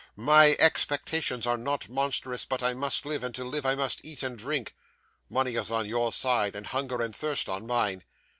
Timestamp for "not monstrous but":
1.59-2.63